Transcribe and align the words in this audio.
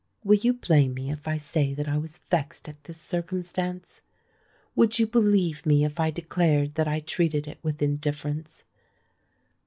Will 0.23 0.39
you 0.39 0.53
blame 0.53 0.95
me 0.95 1.11
if 1.11 1.27
I 1.27 1.37
say 1.37 1.75
that 1.75 1.87
I 1.87 1.99
was 1.99 2.21
vexed 2.31 2.67
at 2.67 2.85
this 2.85 2.99
circumstance? 2.99 4.01
would 4.75 4.97
you 4.97 5.05
believe 5.05 5.63
me 5.63 5.85
if 5.85 5.99
I 5.99 6.09
declared 6.09 6.73
that 6.73 6.87
I 6.87 7.01
treated 7.01 7.47
it 7.47 7.59
with 7.61 7.83
indifference? 7.83 8.63